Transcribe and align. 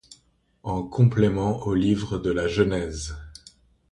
En 0.63 0.81
complément 0.81 1.61
au 1.67 1.75
livre 1.75 2.17
de 2.17 2.31
la 2.31 2.47
Genèse. 2.47 3.15